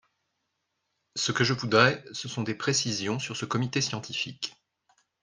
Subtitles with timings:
[1.15, 4.55] Ce que je voudrais, ce sont des précisions sur ce comité scientifique.